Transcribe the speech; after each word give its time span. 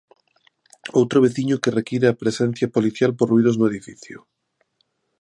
Outro 0.99 1.21
veciño 1.25 1.61
que 1.63 1.75
require 1.79 2.05
a 2.09 2.19
presencia 2.21 2.71
policial 2.75 3.11
por 3.17 3.27
ruídos 3.31 3.55
no 3.57 3.69
edificio. 3.71 4.17